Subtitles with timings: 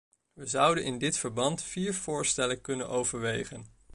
[0.33, 3.65] We zouden in dit verband vier voorstellen kunnen overwegen.